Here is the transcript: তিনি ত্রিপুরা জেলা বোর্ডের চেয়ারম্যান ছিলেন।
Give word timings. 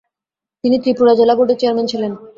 তিনি 0.63 0.75
ত্রিপুরা 0.83 1.13
জেলা 1.19 1.33
বোর্ডের 1.37 1.57
চেয়ারম্যান 1.59 1.87
ছিলেন। 1.91 2.11